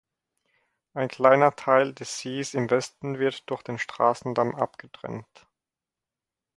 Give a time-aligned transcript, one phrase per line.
[0.95, 5.47] Ein kleiner Teil des Sees im Westen wird durch den Straßendamm abgetrennt.